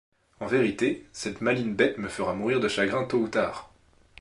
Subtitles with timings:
[0.39, 3.71] En vérité, cette maligne bête me fera mourir de chagrin tôt ou tard!